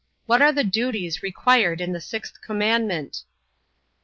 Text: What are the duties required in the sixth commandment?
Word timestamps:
What 0.25 0.41
are 0.41 0.51
the 0.51 0.63
duties 0.63 1.21
required 1.21 1.79
in 1.79 1.91
the 1.93 2.01
sixth 2.01 2.41
commandment? 2.41 3.21